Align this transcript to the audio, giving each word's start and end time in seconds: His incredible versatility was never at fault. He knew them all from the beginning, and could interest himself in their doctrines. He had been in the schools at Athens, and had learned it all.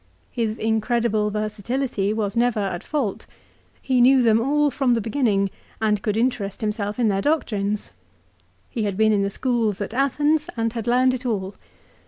His 0.31 0.57
incredible 0.57 1.29
versatility 1.29 2.11
was 2.11 2.35
never 2.35 2.59
at 2.59 2.83
fault. 2.83 3.27
He 3.83 4.01
knew 4.01 4.23
them 4.23 4.41
all 4.41 4.71
from 4.71 4.95
the 4.95 4.99
beginning, 4.99 5.51
and 5.79 6.01
could 6.01 6.17
interest 6.17 6.61
himself 6.61 6.97
in 6.97 7.07
their 7.07 7.21
doctrines. 7.21 7.91
He 8.67 8.81
had 8.85 8.97
been 8.97 9.11
in 9.11 9.21
the 9.21 9.29
schools 9.29 9.79
at 9.79 9.93
Athens, 9.93 10.49
and 10.57 10.73
had 10.73 10.87
learned 10.87 11.13
it 11.13 11.23
all. 11.23 11.53